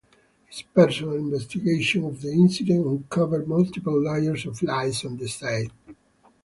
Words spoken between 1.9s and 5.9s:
of the incident uncovers multiple layers of lies and deceit.